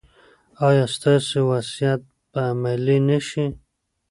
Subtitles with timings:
[0.67, 2.01] ایا ستاسو وصیت
[2.31, 3.45] به عملي نه شي؟